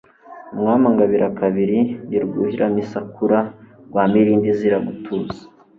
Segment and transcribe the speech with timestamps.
[0.53, 3.39] umwami angabira kabiri ndi Rwuhiramisakura
[3.89, 5.41] rwa Mirindi izira gutuza